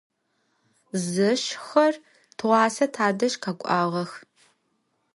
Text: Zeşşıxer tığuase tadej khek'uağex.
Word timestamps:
Zeşşıxer 1.11 1.95
tığuase 2.37 2.87
tadej 2.95 3.33
khek'uağex. 3.43 4.11